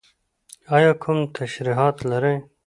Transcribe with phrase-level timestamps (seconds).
[0.75, 2.35] ایا کوم ترشحات لرئ؟